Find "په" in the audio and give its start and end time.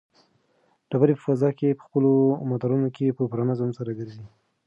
1.17-1.21, 1.77-1.83, 3.17-3.23